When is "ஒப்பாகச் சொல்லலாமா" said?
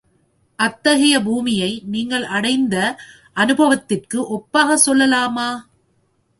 4.31-5.49